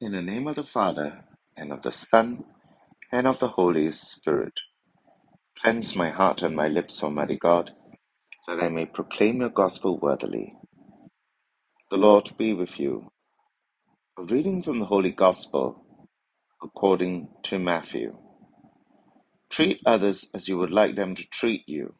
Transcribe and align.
In 0.00 0.12
the 0.12 0.22
name 0.22 0.46
of 0.48 0.56
the 0.56 0.64
Father, 0.64 1.24
and 1.56 1.72
of 1.72 1.82
the 1.82 1.92
Son, 1.92 2.44
and 3.12 3.26
of 3.26 3.38
the 3.40 3.48
Holy 3.48 3.92
Spirit. 3.92 4.60
Cleanse 5.58 5.96
my 5.96 6.10
heart 6.10 6.42
and 6.42 6.56
my 6.56 6.68
lips, 6.68 7.02
Almighty 7.02 7.36
God, 7.38 7.72
that 8.48 8.62
I 8.62 8.68
may 8.70 8.86
proclaim 8.86 9.40
your 9.40 9.50
gospel 9.50 9.98
worthily. 9.98 10.54
The 11.90 11.98
Lord 11.98 12.30
be 12.38 12.54
with 12.54 12.80
you. 12.80 13.12
A 14.18 14.24
reading 14.24 14.62
from 14.62 14.80
the 14.80 14.86
Holy 14.86 15.12
Gospel 15.12 15.86
according 16.62 17.28
to 17.44 17.58
Matthew. 17.58 18.18
Treat 19.50 19.80
others 19.86 20.30
as 20.34 20.48
you 20.48 20.58
would 20.58 20.72
like 20.72 20.96
them 20.96 21.14
to 21.16 21.24
treat 21.28 21.64
you. 21.68 21.94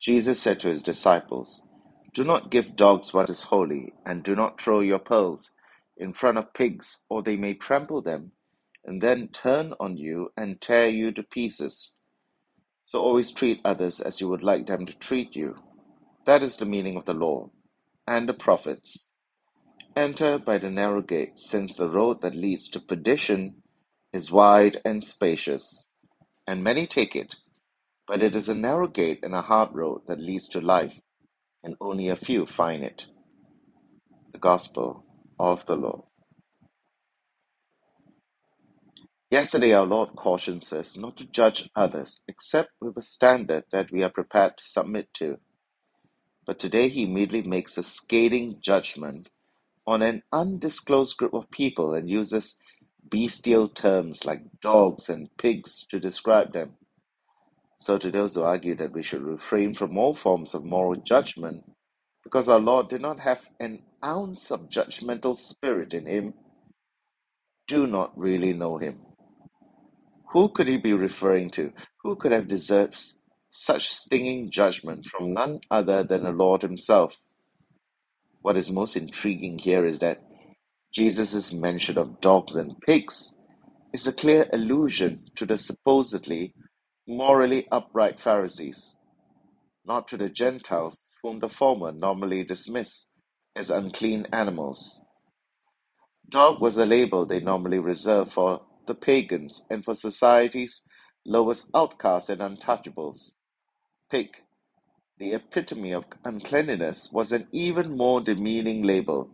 Jesus 0.00 0.40
said 0.40 0.60
to 0.60 0.68
his 0.68 0.82
disciples, 0.82 1.68
Do 2.14 2.24
not 2.24 2.50
give 2.50 2.76
dogs 2.76 3.14
what 3.14 3.30
is 3.30 3.44
holy, 3.44 3.94
and 4.06 4.24
do 4.24 4.36
not 4.36 4.60
throw 4.60 4.80
your 4.80 5.00
pearls 5.00 5.50
in 5.98 6.14
front 6.14 6.38
of 6.38 6.54
pigs, 6.54 7.04
or 7.10 7.22
they 7.22 7.36
may 7.36 7.54
trample 7.54 8.02
them 8.02 8.32
and 8.84 9.02
then 9.02 9.28
turn 9.28 9.74
on 9.80 9.96
you 9.98 10.30
and 10.36 10.60
tear 10.60 10.88
you 10.88 11.12
to 11.12 11.24
pieces. 11.24 11.96
So 12.86 13.00
always 13.00 13.32
treat 13.32 13.60
others 13.64 14.00
as 14.00 14.20
you 14.20 14.28
would 14.28 14.42
like 14.44 14.66
them 14.66 14.86
to 14.86 14.94
treat 14.98 15.36
you. 15.36 15.56
That 16.26 16.42
is 16.42 16.56
the 16.56 16.66
meaning 16.66 16.96
of 16.96 17.06
the 17.06 17.14
law 17.14 17.50
and 18.06 18.28
the 18.28 18.34
prophets. 18.34 19.08
Enter 19.96 20.38
by 20.38 20.58
the 20.58 20.70
narrow 20.70 21.02
gate, 21.02 21.40
since 21.40 21.76
the 21.76 21.88
road 21.88 22.22
that 22.22 22.34
leads 22.36 22.68
to 22.70 22.80
perdition 22.80 23.62
is 24.12 24.32
wide 24.32 24.80
and 24.84 25.04
spacious, 25.04 25.88
and 26.46 26.64
many 26.64 26.86
take 26.86 27.16
it. 27.16 27.36
But 28.08 28.22
it 28.22 28.36
is 28.36 28.48
a 28.48 28.54
narrow 28.54 28.88
gate 28.88 29.20
and 29.22 29.34
a 29.34 29.42
hard 29.42 29.70
road 29.74 30.02
that 30.08 30.20
leads 30.20 30.48
to 30.50 30.60
life, 30.60 31.00
and 31.64 31.76
only 31.80 32.08
a 32.10 32.16
few 32.16 32.46
find 32.46 32.84
it. 32.84 33.06
The 34.32 34.38
Gospel 34.40 35.04
of 35.38 35.66
the 35.66 35.76
Lord. 35.76 36.02
Yesterday, 39.30 39.74
our 39.74 39.86
Lord 39.86 40.16
cautions 40.16 40.72
us 40.72 40.96
not 40.98 41.16
to 41.18 41.26
judge 41.26 41.70
others 41.76 42.24
except 42.28 42.70
with 42.80 42.96
a 42.96 43.02
standard 43.02 43.64
that 43.72 43.92
we 43.92 44.02
are 44.04 44.10
prepared 44.10 44.56
to 44.58 44.64
submit 44.64 45.14
to. 45.16 45.38
But 46.46 46.60
today, 46.60 46.88
he 46.88 47.04
immediately 47.04 47.42
makes 47.48 47.78
a 47.78 47.84
scathing 47.84 48.58
judgment 48.60 49.28
on 49.86 50.02
an 50.02 50.22
undisclosed 50.32 51.16
group 51.18 51.34
of 51.34 51.50
people 51.50 51.94
and 51.94 52.10
uses 52.10 52.60
bestial 53.10 53.68
terms 53.68 54.24
like 54.24 54.60
dogs 54.60 55.08
and 55.10 55.36
pigs 55.38 55.86
to 55.90 56.00
describe 56.00 56.52
them. 56.54 56.74
So, 57.84 57.98
to 57.98 58.10
those 58.10 58.34
who 58.34 58.44
argue 58.44 58.74
that 58.76 58.94
we 58.94 59.02
should 59.02 59.20
refrain 59.20 59.74
from 59.74 59.98
all 59.98 60.14
forms 60.14 60.54
of 60.54 60.64
moral 60.64 60.94
judgment 60.94 61.64
because 62.22 62.48
our 62.48 62.58
Lord 62.58 62.88
did 62.88 63.02
not 63.02 63.20
have 63.20 63.42
an 63.60 63.82
ounce 64.02 64.50
of 64.50 64.70
judgmental 64.70 65.36
spirit 65.36 65.92
in 65.92 66.06
him, 66.06 66.32
do 67.68 67.86
not 67.86 68.16
really 68.16 68.54
know 68.54 68.78
him. 68.78 69.00
Who 70.32 70.48
could 70.48 70.66
he 70.66 70.78
be 70.78 70.94
referring 70.94 71.50
to? 71.50 71.74
Who 72.02 72.16
could 72.16 72.32
have 72.32 72.48
deserved 72.48 72.98
such 73.50 73.90
stinging 73.90 74.50
judgment 74.50 75.04
from 75.04 75.34
none 75.34 75.60
other 75.70 76.04
than 76.04 76.22
the 76.24 76.32
Lord 76.32 76.62
himself? 76.62 77.14
What 78.40 78.56
is 78.56 78.70
most 78.72 78.96
intriguing 78.96 79.58
here 79.58 79.84
is 79.84 79.98
that 79.98 80.22
Jesus' 80.90 81.52
mention 81.52 81.98
of 81.98 82.22
dogs 82.22 82.56
and 82.56 82.80
pigs 82.80 83.36
is 83.92 84.06
a 84.06 84.12
clear 84.14 84.48
allusion 84.54 85.26
to 85.36 85.44
the 85.44 85.58
supposedly 85.58 86.54
morally 87.06 87.66
upright 87.72 88.20
Pharisees, 88.20 88.96
not 89.86 90.08
to 90.08 90.16
the 90.16 90.28
Gentiles 90.30 91.14
whom 91.22 91.40
the 91.40 91.48
former 91.48 91.92
normally 91.92 92.44
dismiss 92.44 93.12
as 93.56 93.70
unclean 93.70 94.26
animals. 94.32 95.00
Dog 96.28 96.60
was 96.60 96.78
a 96.78 96.86
label 96.86 97.26
they 97.26 97.40
normally 97.40 97.78
reserved 97.78 98.32
for 98.32 98.62
the 98.86 98.94
pagans 98.94 99.66
and 99.70 99.84
for 99.84 99.94
society's 99.94 100.86
lowest 101.26 101.70
outcasts 101.74 102.30
and 102.30 102.40
untouchables. 102.40 103.34
Pig, 104.10 104.36
the 105.18 105.32
epitome 105.34 105.92
of 105.92 106.06
uncleanliness, 106.24 107.10
was 107.12 107.32
an 107.32 107.48
even 107.52 107.96
more 107.96 108.20
demeaning 108.20 108.82
label. 108.82 109.30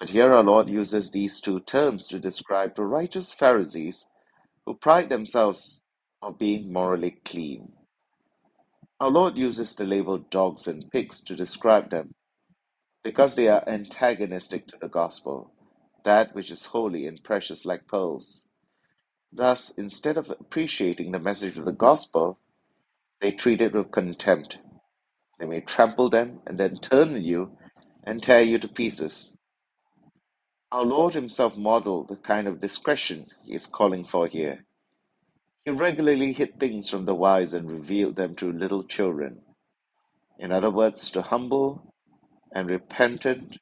But 0.00 0.10
here 0.10 0.32
our 0.32 0.42
Lord 0.44 0.68
uses 0.70 1.10
these 1.10 1.40
two 1.40 1.60
terms 1.60 2.08
to 2.08 2.18
describe 2.18 2.76
the 2.76 2.84
righteous 2.84 3.32
Pharisees 3.32 4.06
who 4.66 4.74
pride 4.74 5.08
themselves 5.08 5.82
of 6.26 6.38
being 6.38 6.72
morally 6.72 7.18
clean. 7.24 7.72
Our 9.00 9.10
Lord 9.10 9.36
uses 9.38 9.74
the 9.76 9.84
label 9.84 10.18
dogs 10.18 10.68
and 10.68 10.90
pigs 10.90 11.22
to 11.24 11.36
describe 11.36 11.90
them 11.90 12.14
because 13.04 13.36
they 13.36 13.48
are 13.48 13.64
antagonistic 13.68 14.68
to 14.68 14.76
the 14.80 14.88
gospel, 14.88 15.52
that 16.04 16.34
which 16.34 16.50
is 16.50 16.66
holy 16.66 17.06
and 17.06 17.22
precious 17.24 17.66
like 17.66 17.86
pearls. 17.88 18.48
Thus, 19.32 19.70
instead 19.78 20.18
of 20.18 20.30
appreciating 20.30 21.12
the 21.12 21.20
message 21.20 21.58
of 21.58 21.66
the 21.66 21.72
gospel, 21.74 22.40
they 23.20 23.32
treat 23.32 23.60
it 23.62 23.74
with 23.74 23.92
contempt. 23.92 24.58
They 25.40 25.46
may 25.46 25.60
trample 25.62 26.10
them 26.10 26.40
and 26.46 26.58
then 26.58 26.78
turn 26.78 27.22
you 27.24 27.58
and 28.04 28.22
tear 28.22 28.42
you 28.42 28.58
to 28.60 28.68
pieces. 28.68 29.36
Our 30.72 30.84
Lord 30.84 31.14
Himself 31.14 31.56
modeled 31.56 32.08
the 32.08 32.16
kind 32.16 32.48
of 32.48 32.60
discretion 32.60 33.28
He 33.44 33.54
is 33.54 33.66
calling 33.66 34.04
for 34.04 34.26
here. 34.28 34.66
He 35.66 35.72
regularly 35.72 36.32
hid 36.34 36.60
things 36.60 36.90
from 36.90 37.06
the 37.06 37.16
wise 37.16 37.54
and 37.54 37.70
revealed 37.70 38.16
them 38.16 38.36
to 38.36 38.52
little 38.52 38.84
children. 38.84 39.42
In 40.38 40.52
other 40.52 40.70
words, 40.70 41.10
to 41.12 41.22
humble 41.22 41.94
and 42.54 42.70
repentant, 42.70 43.58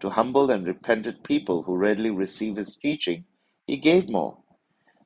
to 0.00 0.10
humble 0.10 0.50
and 0.50 0.66
repentant 0.66 1.24
people 1.24 1.64
who 1.64 1.76
readily 1.76 2.10
receive 2.10 2.56
His 2.56 2.76
teaching, 2.78 3.26
He 3.66 3.78
gave 3.78 4.08
more. 4.10 4.38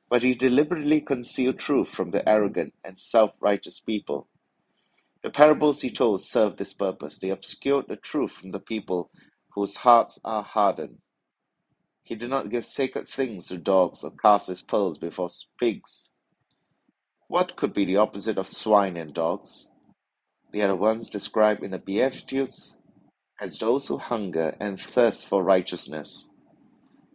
But 0.09 0.23
he 0.23 0.35
deliberately 0.35 1.01
concealed 1.01 1.59
truth 1.59 1.89
from 1.89 2.11
the 2.11 2.27
arrogant 2.29 2.73
and 2.83 2.99
self 2.99 3.33
righteous 3.41 3.79
people. 3.81 4.29
The 5.23 5.31
parables 5.31 5.81
he 5.81 5.91
told 5.91 6.21
served 6.21 6.57
this 6.59 6.73
purpose. 6.73 7.19
They 7.19 7.31
obscured 7.31 7.87
the 7.89 7.97
truth 7.97 8.31
from 8.33 8.51
the 8.51 8.59
people 8.61 9.11
whose 9.53 9.77
hearts 9.77 10.19
are 10.25 10.43
hardened. 10.43 10.99
He 12.03 12.15
did 12.15 12.29
not 12.31 12.49
give 12.51 12.65
sacred 12.65 13.09
things 13.09 13.47
to 13.47 13.57
dogs 13.57 14.03
or 14.03 14.11
cast 14.11 14.47
his 14.49 14.61
pearls 14.63 14.97
before 14.97 15.29
pigs. 15.59 16.11
What 17.27 17.55
could 17.57 17.73
be 17.73 17.85
the 17.85 17.97
opposite 17.97 18.37
of 18.37 18.47
swine 18.47 18.97
and 18.97 19.13
dogs? 19.13 19.71
They 20.53 20.61
are 20.61 20.69
the 20.69 20.75
ones 20.75 21.09
described 21.09 21.63
in 21.63 21.71
the 21.71 21.79
Beatitudes 21.79 22.81
as 23.41 23.57
those 23.57 23.87
who 23.87 23.97
hunger 23.97 24.55
and 24.59 24.79
thirst 24.79 25.27
for 25.27 25.43
righteousness. 25.43 26.33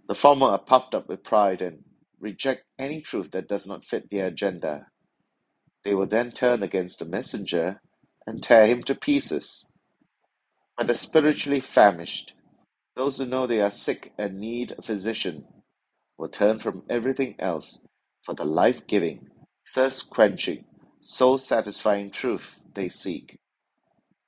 The 0.09 0.15
former 0.15 0.49
are 0.49 0.59
puffed 0.59 0.95
up 0.95 1.09
with 1.09 1.25
pride 1.25 1.63
and 1.63 1.85
reject 2.21 2.65
any 2.79 3.01
truth 3.01 3.31
that 3.33 3.49
does 3.49 3.67
not 3.67 3.85
fit 3.87 4.11
their 4.11 4.27
agenda. 4.27 4.89
They 5.85 5.95
will 5.95 6.07
then 6.07 6.33
turn 6.33 6.63
against 6.63 6.99
the 6.99 7.07
messenger 7.07 7.81
and 8.27 8.43
tear 8.43 8.67
him 8.67 8.83
to 8.85 8.95
pieces. 8.95 9.73
But 10.77 10.89
the 10.89 10.95
spiritually 10.95 11.61
famished, 11.61 12.35
those 12.97 13.19
who 13.19 13.27
know 13.27 13.47
they 13.47 13.63
are 13.63 13.71
sick 13.71 14.13
and 14.19 14.39
need 14.41 14.75
a 14.79 14.83
physician, 14.83 15.45
will 16.19 16.29
turn 16.29 16.59
from 16.61 16.85
everything 16.91 17.37
else 17.39 17.87
for 18.25 18.35
the 18.35 18.45
life 18.45 18.87
giving, 18.87 19.32
thirst 19.75 20.11
quenching, 20.11 20.65
soul 21.01 21.39
satisfying 21.39 22.11
truth 22.11 22.59
they 22.75 22.89
seek. 22.89 23.39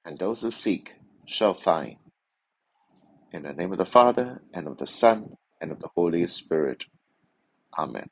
And 0.04 0.18
those 0.18 0.42
who 0.42 0.50
seek 0.52 0.94
shall 1.26 1.54
find. 1.54 1.96
In 3.32 3.44
the 3.44 3.52
name 3.54 3.72
of 3.72 3.78
the 3.78 3.86
Father, 3.86 4.42
and 4.54 4.66
of 4.68 4.78
the 4.78 4.86
Son, 4.86 5.36
and 5.60 5.72
of 5.72 5.80
the 5.80 5.90
Holy 5.96 6.26
Spirit. 6.26 6.84
Amen. 7.78 8.08